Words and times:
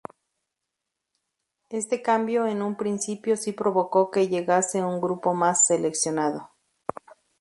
Este 1.69 2.01
cambio 2.01 2.47
en 2.47 2.63
un 2.63 2.75
principio 2.75 3.37
si 3.37 3.51
provocó 3.51 4.09
que 4.09 4.27
llegase 4.29 4.83
un 4.83 4.99
grupo 4.99 5.35
más 5.35 5.67
seleccionado. 5.67 6.49